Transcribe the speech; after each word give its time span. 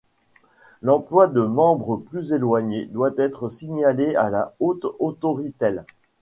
L'emploi 0.81 1.27
de 1.27 1.41
membres 1.45 1.95
plus 1.97 2.31
éloignés 2.31 2.87
doit 2.87 3.11
être 3.19 3.49
signalé 3.49 4.15
à 4.15 4.31
la 4.31 4.55
Haute 4.59 4.87
Autoritél. 4.97 5.85